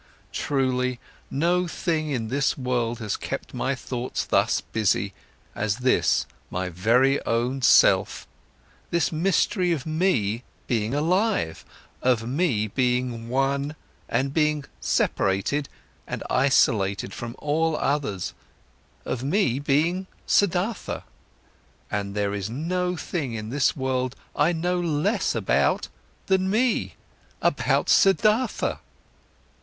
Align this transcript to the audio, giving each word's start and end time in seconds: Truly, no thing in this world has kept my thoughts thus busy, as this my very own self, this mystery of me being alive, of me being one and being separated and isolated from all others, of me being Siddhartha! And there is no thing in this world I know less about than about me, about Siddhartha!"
Truly, 0.33 0.99
no 1.29 1.67
thing 1.67 2.09
in 2.09 2.29
this 2.29 2.57
world 2.57 2.97
has 2.97 3.15
kept 3.15 3.53
my 3.53 3.75
thoughts 3.75 4.25
thus 4.25 4.59
busy, 4.59 5.13
as 5.53 5.75
this 5.75 6.25
my 6.49 6.69
very 6.69 7.23
own 7.23 7.61
self, 7.61 8.25
this 8.89 9.11
mystery 9.11 9.71
of 9.71 9.85
me 9.85 10.43
being 10.65 10.95
alive, 10.95 11.63
of 12.01 12.27
me 12.27 12.65
being 12.65 13.29
one 13.29 13.75
and 14.09 14.33
being 14.33 14.65
separated 14.79 15.69
and 16.07 16.23
isolated 16.31 17.13
from 17.13 17.35
all 17.37 17.75
others, 17.77 18.33
of 19.05 19.23
me 19.23 19.59
being 19.59 20.07
Siddhartha! 20.25 21.03
And 21.91 22.15
there 22.15 22.33
is 22.33 22.49
no 22.49 22.95
thing 22.95 23.35
in 23.35 23.51
this 23.51 23.75
world 23.77 24.15
I 24.35 24.51
know 24.51 24.79
less 24.79 25.35
about 25.35 25.89
than 26.25 26.45
about 26.47 26.51
me, 26.51 26.95
about 27.43 27.87
Siddhartha!" 27.87 28.77